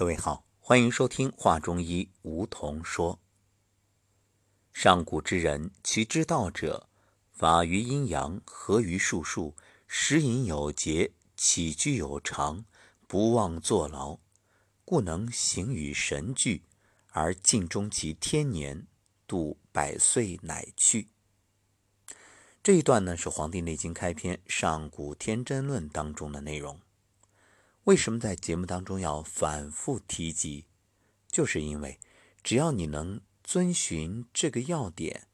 [0.00, 3.20] 各位好，欢迎收听《话中医》，梧桐说。
[4.72, 6.88] 上古之人，其之道者，
[7.34, 9.54] 法于阴阳，合于术数，
[9.86, 12.64] 食饮有节，起居有常，
[13.06, 14.18] 不忘坐劳，
[14.86, 16.62] 故能行于神俱，
[17.10, 18.86] 而尽终其天年，
[19.26, 21.08] 度百岁乃去。
[22.62, 26.80] 这一段呢，是《黄帝内经》开篇《上古天真论》当中的内容。
[27.90, 30.64] 为什么在节目当中要反复提及？
[31.26, 31.98] 就是因为
[32.40, 35.26] 只要你能遵循这个要点，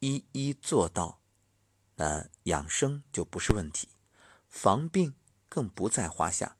[0.00, 1.20] 一一做到，
[1.94, 3.86] 那养生就不是问题，
[4.48, 5.14] 防病
[5.48, 6.56] 更不在话下。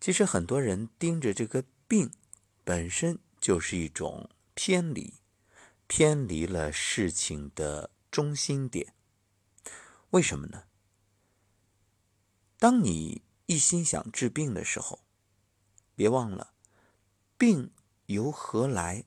[0.00, 2.10] 其实很多人盯着这个病，
[2.64, 5.14] 本身就是一种偏离，
[5.86, 8.94] 偏离了事情的中心点。
[10.10, 10.64] 为什么呢？
[12.58, 15.00] 当你一心想治病的时候，
[15.94, 16.54] 别忘了，
[17.36, 17.70] 病
[18.06, 19.04] 由何来？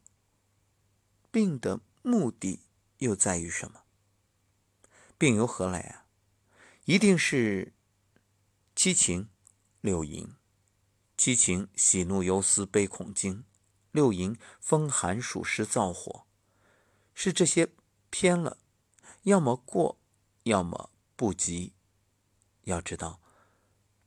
[1.31, 2.59] 病的目的
[2.99, 3.81] 又在于什么？
[5.17, 6.05] 病由何来啊？
[6.83, 7.73] 一定是
[8.75, 9.29] 七情
[9.81, 10.35] 六淫，
[11.17, 13.43] 七情喜怒忧思悲恐惊，
[13.91, 16.27] 六淫风寒暑湿燥火，
[17.15, 17.69] 是这些
[18.11, 18.59] 偏了，
[19.23, 19.97] 要么过，
[20.43, 21.73] 要么不及。
[22.65, 23.19] 要知道。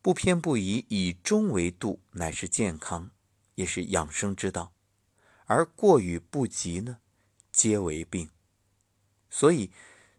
[0.09, 3.11] 不偏不倚，以中为度，乃是健康，
[3.56, 4.73] 也是养生之道。
[5.45, 7.01] 而过与不及呢，
[7.53, 8.31] 皆为病。
[9.29, 9.70] 所以，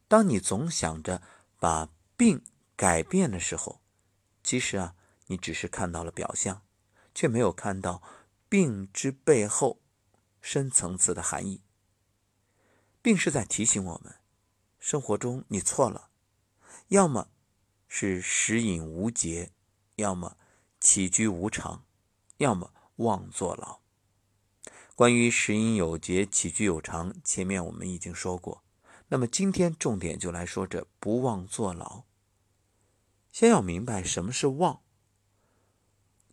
[0.08, 1.24] 当你总想着
[1.58, 2.44] 把病
[2.76, 3.82] 改变的时候，
[4.44, 4.96] 其实啊，
[5.26, 6.62] 你只是看到了表象，
[7.16, 8.04] 却没有看到
[8.48, 9.82] 病之背后
[10.40, 11.64] 深层次的含义。
[13.02, 14.14] 病是在提醒我们，
[14.78, 16.12] 生活中你错了，
[16.90, 17.32] 要么
[17.88, 19.52] 是食饮无节。
[20.00, 20.38] 要么
[20.80, 21.86] 起居无常，
[22.38, 23.80] 要么妄坐牢。
[24.96, 28.64] 关于食饮有节、起居有常，前面我们已经说过。
[29.08, 32.04] 那么今天重点就来说这不妄坐牢。
[33.32, 34.82] 先要明白什么是妄。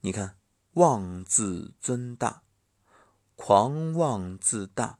[0.00, 0.38] 你看，
[0.72, 2.42] 妄自尊大，
[3.34, 4.98] 狂妄自大，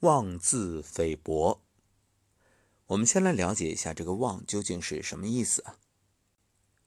[0.00, 1.62] 妄自菲薄。
[2.86, 5.78] 我们先来了解一下这个妄究竟是什么意思啊？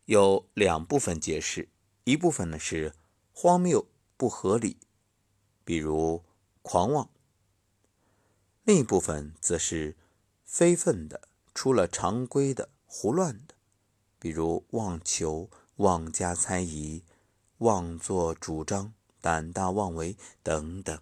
[0.08, 1.68] 有两部分解释，
[2.06, 2.94] 一部分呢是
[3.34, 4.78] 荒谬不合理，
[5.66, 6.24] 比如
[6.62, 7.10] 狂妄；
[8.64, 9.98] 另一部分则是
[10.46, 13.56] 非分的、出了常规的、胡乱的，
[14.18, 17.04] 比如妄求、妄加猜疑、
[17.58, 20.98] 妄作主张、胆大妄为等等。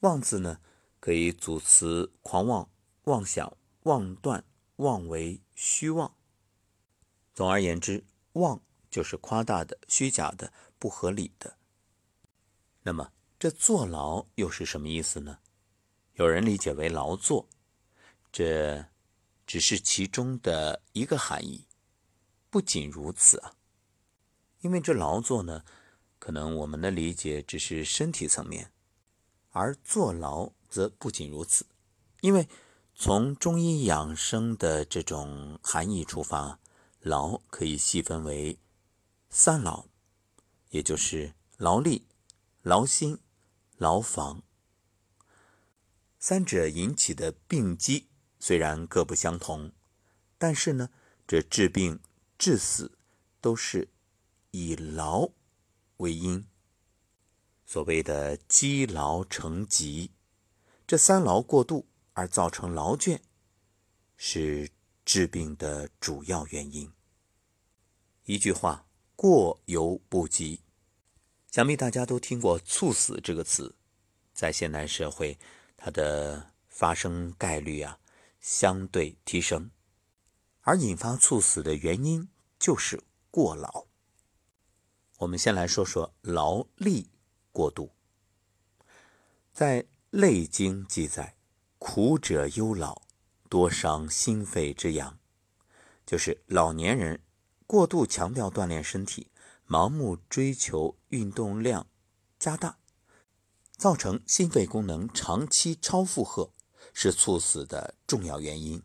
[0.00, 0.60] 妄字呢，
[1.00, 2.70] 可以组词狂妄、
[3.06, 4.44] 妄想、妄断、
[4.76, 6.14] 妄为、虚妄。
[7.40, 11.56] 总而言之，妄就是夸大的、虚假的、不合理的。
[12.82, 15.38] 那么，这坐牢又是什么意思呢？
[16.16, 17.48] 有人理解为劳作，
[18.30, 18.84] 这
[19.46, 21.66] 只是其中的一个含义。
[22.50, 23.54] 不仅如此啊，
[24.60, 25.64] 因为这劳作呢，
[26.18, 28.70] 可能我们的理解只是身体层面，
[29.48, 31.64] 而坐牢则不仅如此。
[32.20, 32.46] 因为
[32.94, 36.59] 从中医养生的这种含义出发。
[37.00, 38.58] 劳可以细分为
[39.30, 39.86] 三劳，
[40.68, 42.06] 也就是劳力、
[42.60, 43.18] 劳心、
[43.78, 44.42] 劳房。
[46.18, 48.08] 三者引起的病机
[48.38, 49.72] 虽然各不相同，
[50.36, 50.90] 但是呢，
[51.26, 52.00] 这治病
[52.36, 52.98] 致死
[53.40, 53.88] 都是
[54.50, 55.30] 以劳
[55.96, 56.46] 为因。
[57.64, 60.10] 所谓的积劳成疾，
[60.86, 63.20] 这三劳过度而造成劳倦，
[64.18, 64.70] 是。
[65.12, 66.88] 治病的主要原因。
[68.26, 70.60] 一句话，过犹不及。
[71.50, 73.74] 想必大家都听过“猝死”这个词，
[74.32, 75.36] 在现代社会，
[75.76, 77.98] 它的发生概率啊
[78.40, 79.72] 相对提升，
[80.60, 82.28] 而引发猝死的原因
[82.60, 83.86] 就是过劳。
[85.18, 87.10] 我们先来说说劳力
[87.50, 87.90] 过度。
[89.52, 91.34] 在《内经》记载
[91.80, 93.02] ：“苦者忧劳。”
[93.50, 95.18] 多伤心肺之阳，
[96.06, 97.20] 就是老年人
[97.66, 99.26] 过度强调锻炼身体，
[99.66, 101.88] 盲目追求运动量
[102.38, 102.78] 加大，
[103.76, 106.52] 造成心肺功能长期超负荷，
[106.94, 108.80] 是猝死的重要原因。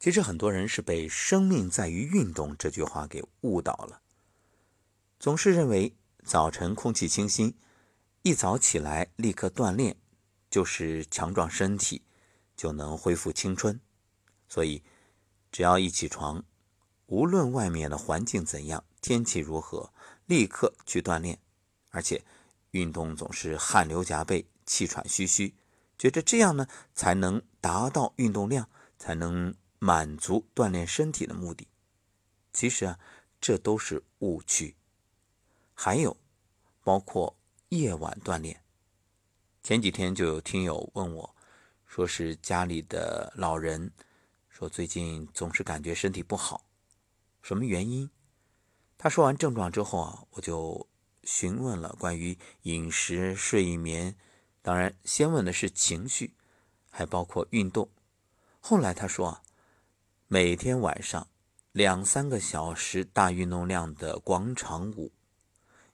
[0.00, 4.02] 其实很多人是被“生命在于运动”这句话给误导了，
[5.20, 5.94] 总是认为
[6.24, 7.56] 早晨空气清新，
[8.22, 9.96] 一早起来立刻锻炼
[10.50, 12.02] 就是强壮身体。
[12.60, 13.80] 就能恢复青春，
[14.46, 14.82] 所以
[15.50, 16.44] 只要一起床，
[17.06, 19.90] 无论外面的环境怎样，天气如何，
[20.26, 21.38] 立刻去锻炼，
[21.88, 22.22] 而且
[22.72, 25.54] 运动总是汗流浃背、气喘吁吁，
[25.96, 28.68] 觉着这样呢才能达到运动量，
[28.98, 31.66] 才能满足锻炼身体的目的。
[32.52, 32.98] 其实啊，
[33.40, 34.76] 这都是误区。
[35.72, 36.14] 还有，
[36.84, 37.34] 包括
[37.70, 38.62] 夜晚锻炼。
[39.62, 41.29] 前几天就有听友问我，
[41.90, 43.90] 说是家里的老人，
[44.48, 46.64] 说最近总是感觉身体不好，
[47.42, 48.08] 什么原因？
[48.96, 50.86] 他说完症状之后啊，我就
[51.24, 54.14] 询问了关于饮食、睡眠，
[54.62, 56.34] 当然先问的是情绪，
[56.90, 57.90] 还包括运动。
[58.60, 59.42] 后来他说啊，
[60.28, 61.26] 每天晚上
[61.72, 65.10] 两三个小时大运动量的广场舞，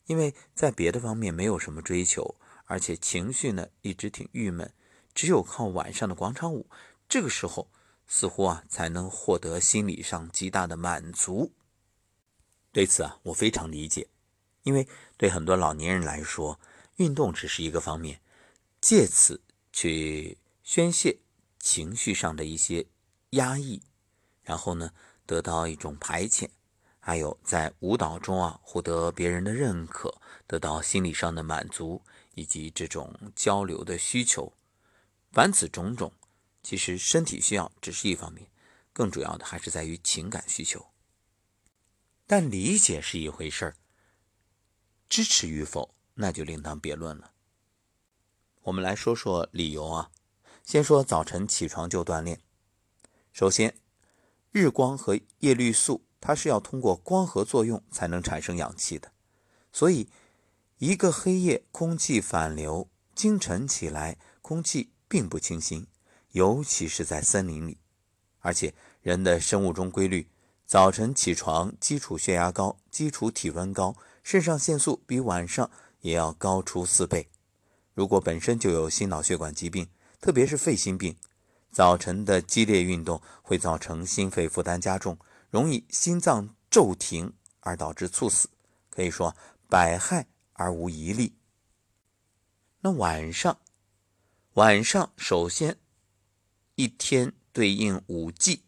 [0.04, 2.34] 因为在别的方面没有什么追求，
[2.66, 4.70] 而且情绪呢一直挺郁闷，
[5.16, 6.68] 只有靠晚上的广场舞，
[7.08, 7.70] 这个时候
[8.06, 11.54] 似乎啊才能获得心理上极大的满足。
[12.70, 14.08] 对此啊，我非常理解，
[14.64, 14.86] 因为
[15.16, 16.60] 对很多老年人来说，
[16.96, 18.20] 运动只是一个方面，
[18.78, 19.40] 借此
[19.72, 21.16] 去宣泄
[21.58, 22.84] 情绪上的一些
[23.30, 23.80] 压抑，
[24.42, 24.92] 然后呢，
[25.24, 26.50] 得到一种排遣，
[27.00, 30.14] 还有在舞蹈中啊，获得别人的认可，
[30.46, 32.02] 得到心理上的满足，
[32.34, 34.52] 以及这种交流的需求。
[35.36, 36.14] 凡此种种，
[36.62, 38.50] 其实身体需要只是一方面，
[38.94, 40.86] 更主要的还是在于情感需求。
[42.26, 43.76] 但理解是一回事儿，
[45.10, 47.32] 支持与否那就另当别论了。
[48.62, 50.10] 我们来说说理由啊，
[50.64, 52.40] 先说早晨起床就锻炼。
[53.30, 53.76] 首先，
[54.52, 59.12] 日光和叶绿素它是要通过光合作用才能产生氧气的，
[59.70, 60.08] 所以
[60.78, 65.86] 一个黑夜空气反流，清晨起来空气并不清新，
[66.32, 67.78] 尤其是在森林里，
[68.40, 70.28] 而且人的生物钟规律。
[70.66, 75.70] 早晨起床，基础血压高，基础体温高，肾上腺素比晚上
[76.00, 77.30] 也要高出四倍。
[77.94, 79.88] 如果本身就有心脑血管疾病，
[80.20, 81.16] 特别是肺心病，
[81.72, 85.18] 早晨的激烈运动会造成心肺负担加重，
[85.48, 88.50] 容易心脏骤停而导致猝死。
[88.90, 89.34] 可以说
[89.66, 91.32] 百害而无一利。
[92.80, 93.58] 那晚上，
[94.56, 95.76] 晚上首先
[96.76, 98.62] 一天对应五季，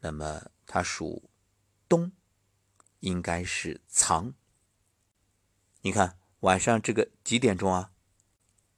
[0.00, 0.50] 那么。
[0.66, 1.30] 它属
[1.88, 2.12] 冬，
[3.00, 4.34] 应该是藏。
[5.80, 7.92] 你看晚上这个几点钟啊？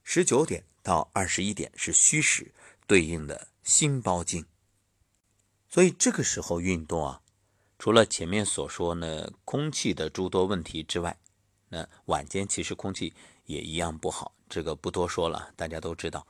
[0.04, 2.54] 十九点到二十一点是虚时，
[2.86, 4.46] 对应的心包经。
[5.68, 7.22] 所以这个时候运动啊，
[7.78, 11.18] 除了前面所说呢空气的诸多问题之外，
[11.70, 13.14] 那晚间其实空气
[13.50, 16.26] 也一样不好，这个不多说了，大家都知道。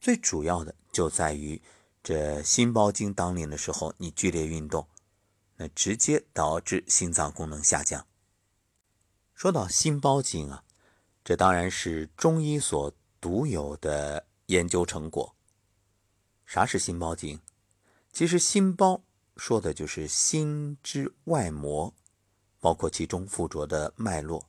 [0.00, 1.60] 最主要的就在于。
[2.02, 4.86] 这心包经当令的时候，你剧烈运动，
[5.56, 8.06] 那直接导致心脏功能下降。
[9.34, 10.62] 说到心包经啊，
[11.24, 15.34] 这当然是中医所独有的研究成果。
[16.44, 17.40] 啥是心包经？
[18.12, 19.02] 其实心包
[19.36, 21.92] 说的就是心之外膜，
[22.60, 24.48] 包括其中附着的脉络，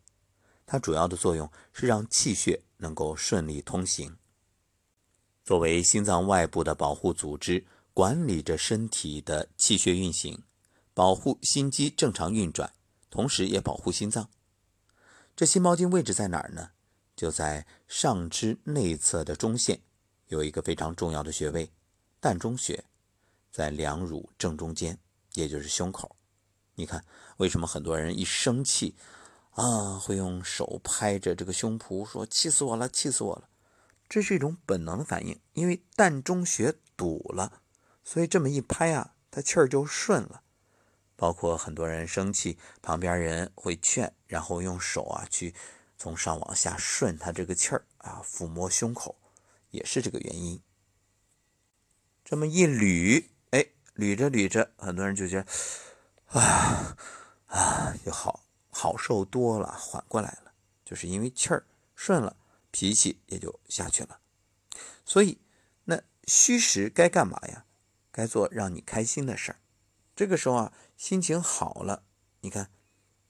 [0.68, 4.16] 它主要的作用是让气血能够顺利通行。
[5.44, 10.44] 作为心脏外部的保护组织，管理着身体的气血运行，
[10.94, 12.74] 保护心肌正常运转，
[13.10, 14.30] 同时也保护心脏。
[15.38, 16.71] 这心包经位置在哪儿呢？
[17.16, 19.80] 就在上肢内侧的中线，
[20.28, 21.71] 有一个非常重要的穴位——
[22.21, 22.83] 膻中穴，
[23.50, 25.00] 在两乳正中间，
[25.33, 26.16] 也就是胸口。
[26.76, 27.04] 你看，
[27.38, 28.94] 为什么很多人一生气
[29.57, 33.49] 啊，会用手拍着这个胸脯，说“气死我了，气死我了”？
[34.07, 37.64] 这是一种本能的反应，因为膻中穴堵了，
[38.04, 40.44] 所以这么一拍啊，他气儿就顺了。
[41.16, 45.56] 包括很多人生气，旁边人会劝，然后用手啊去
[45.97, 49.16] 从上往下顺他这个气儿啊，抚摸胸口，
[49.71, 50.61] 也是这个原因。
[52.23, 55.47] 这么一捋，哎，捋着捋着，很多人就觉得
[56.40, 56.95] 啊
[57.47, 58.44] 啊，就好
[58.80, 60.54] 好受多了，缓过来了，
[60.86, 61.66] 就是因为气儿
[61.96, 62.38] 顺了。
[62.69, 64.19] 脾气也就下去了，
[65.04, 65.40] 所以
[65.86, 67.66] 那虚实该干嘛呀？
[68.12, 69.57] 该做让你开心的事儿。
[70.16, 72.04] 这个时候啊，心情好了，
[72.42, 72.69] 你看，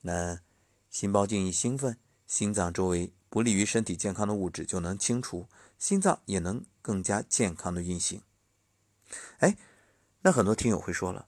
[0.01, 0.41] 那
[0.89, 8.21] 心包经一兴奋，心脏周围不利于身体健康的物质就能清除，心脏也能更加健康的运行。
[9.37, 9.55] 哎，
[10.23, 11.27] 那很多听友会说了，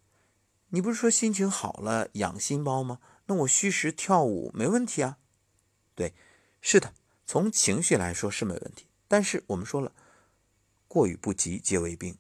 [0.70, 3.00] 你不是说心情好了养心包吗？
[3.30, 5.20] 那我虚实跳舞没问题啊？
[5.94, 6.16] 对，
[6.62, 6.96] 是的。
[7.28, 9.94] 从情绪来说是没问题，但是我们说了，
[10.88, 12.18] 过与不及皆为病。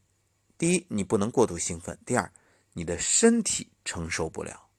[0.55, 2.31] 第一，你不能过度兴奋；第二，
[2.73, 4.69] 你的身体承受不了。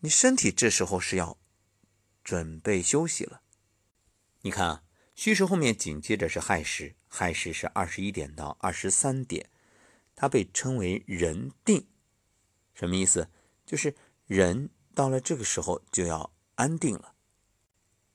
[0.00, 1.38] 你身体这时候是要
[2.24, 3.42] 准备休息了。
[4.40, 4.82] 你看啊，
[5.14, 9.48] 虚时后面紧接着是亥时，亥时是二十一点到二十三点，
[10.16, 11.86] 它被称为人定，
[12.74, 13.28] 什么意思？
[13.64, 13.94] 就是
[14.26, 17.12] 人到了这个时候就要安定了。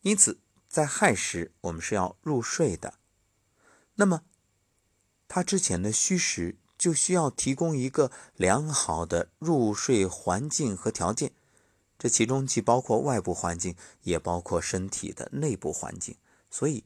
[0.02, 2.96] 因此，在亥时我们是要入睡的。
[3.96, 4.24] 那么，
[5.28, 11.34] 它之前的戌时就需要提供一个良好的入睡环境和条件。
[11.98, 16.16] 这其中既包括外部环境，也包括身体的内部环境，
[16.50, 16.86] 所以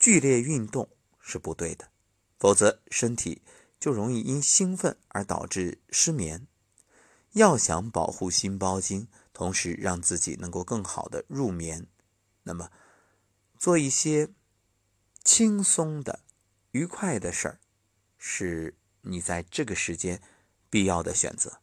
[0.00, 0.88] 剧烈运动
[1.20, 1.88] 是不对的，
[2.40, 3.40] 否则身体
[3.78, 6.48] 就容易因兴奋而导致失眠。
[7.34, 9.06] 要想保护心包经，
[9.38, 11.86] 同时让自己能够更好的入眠，
[12.42, 12.72] 那么
[13.56, 14.30] 做一些
[15.22, 16.24] 轻松的、
[16.72, 17.60] 愉快的事儿，
[18.16, 20.20] 是你在这个时间
[20.68, 21.60] 必要的选择。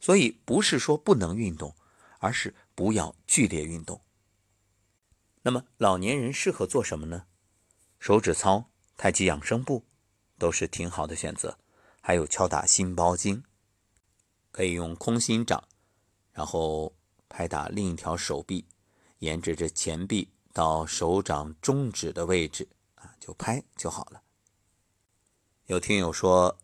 [0.00, 1.76] 所以不是说不能运动，
[2.18, 4.00] 而是不要剧烈运动。
[5.42, 7.26] 那么老年人适合做什么呢？
[7.98, 9.84] 手指操、太极养生步
[10.38, 11.58] 都是挺好的选择。
[12.00, 13.44] 还有敲打心包经，
[14.50, 15.68] 可以用空心掌，
[16.38, 16.94] 然后
[17.28, 18.64] 拍打另一条手臂，
[19.18, 24.22] 沿着这前臂到手掌中指的位置啊，就拍就好了。
[25.66, 26.56] 有听友说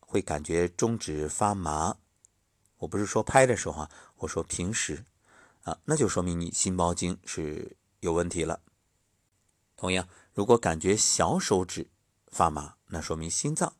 [0.00, 1.94] 会感觉中指发麻。
[2.78, 5.04] 我不是说拍的时候啊，我说平时，
[5.64, 8.62] 啊，那就说明你心包经是有问题了。
[9.76, 11.90] 同样，如果感觉小手指
[12.28, 13.74] 发麻，那说明心脏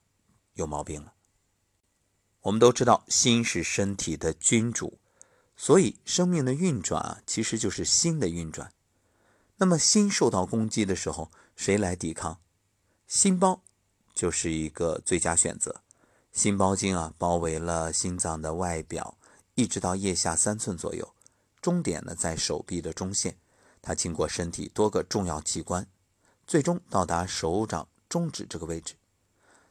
[0.52, 1.14] 有毛病了。
[2.43, 4.99] 我们都知道，心是身体的君主，
[5.61, 8.73] 所以生命的运转啊，其实就是心的运转。
[9.57, 12.38] 那么，心受到攻击的时候，谁来抵抗？
[13.09, 13.61] 心包
[14.15, 15.83] 就是一个最佳选择。
[16.31, 19.19] 心包经啊，包围了心脏的外表，
[19.57, 21.12] 一直到腋下三寸左右，
[21.61, 23.37] 终点呢在手臂的中线。
[23.83, 25.85] 它经过身体多个重要器官，
[26.47, 28.95] 最终到达手掌中指这个位置。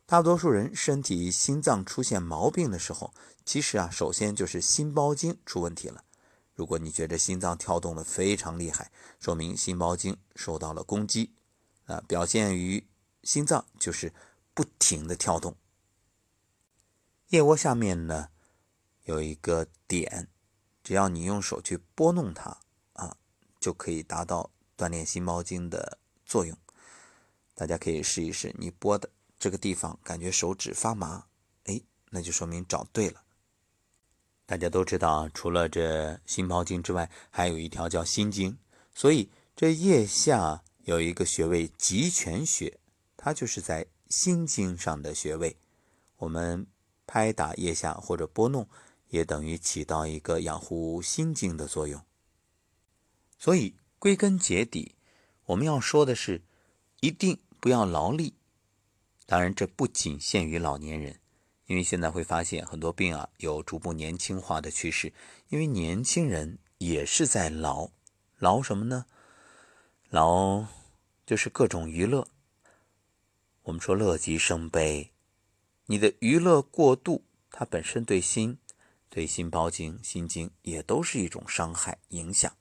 [0.08, 6.06] 大多数人身体心脏出现毛病的时候，其实啊，首先就是心包经出问题了。
[6.56, 11.34] 如果你觉得心脏跳动的非常厉害，说明心包经受到了攻击。
[11.88, 12.88] 啊，表现于
[13.24, 14.14] 心脏就是
[14.54, 15.58] 不停的跳动。
[17.28, 18.30] 腋窝下面呢
[19.04, 20.30] 有一个点，
[20.82, 22.58] 只要你用手去拨弄它
[22.94, 23.18] 啊，
[23.60, 26.58] 就可以达到锻炼心包经的作用。
[27.54, 29.10] 大家可以试一试，你拨的
[29.40, 31.26] 这个地方感觉手指发麻，
[31.66, 33.24] 哎，那就说明找对了。
[34.46, 38.58] 大家都知道，除了这心包经之外，还有一条叫心经，
[38.94, 42.80] 所以这腋下有一个穴位极泉穴，
[43.16, 45.58] 它就是在心经上的穴位，
[46.18, 46.68] 我们。
[47.10, 48.68] 拍打腋下或者拨弄，
[49.08, 52.04] 也等于起到一个养护心经的作用。
[53.40, 54.96] 所以归根结底，
[55.46, 56.44] 我们要说的是，
[57.00, 58.34] 一定不要劳力。
[59.28, 61.20] 当然，这不仅限于老年人，
[61.66, 65.12] 因为现在会发现很多病啊有逐步年轻化的趋势。
[65.50, 67.90] 因为年轻人也是在劳，
[68.38, 69.06] 劳什么呢？
[70.10, 70.66] 劳
[71.26, 72.26] 就是各种娱乐。
[73.64, 75.12] 我们说乐极生悲。
[75.88, 78.58] 你的娱乐过度，它本身对心、
[79.10, 82.56] 对心包经、心经也都是一种伤害影响。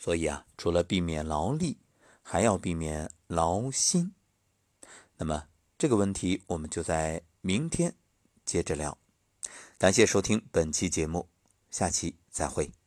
[0.00, 1.78] 所以啊，除了避免劳力，
[2.22, 4.12] 还要避免劳心。
[5.16, 5.44] 那么
[5.78, 7.94] 这个问题，我们就在明天
[8.44, 8.96] 接着聊。
[9.78, 11.28] 感谢收听本期节目，
[11.70, 12.81] 下期再会。